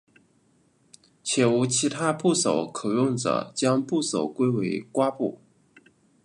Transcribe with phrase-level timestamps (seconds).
[1.23, 5.39] 且无其他部首可用者将部首归为瓜部。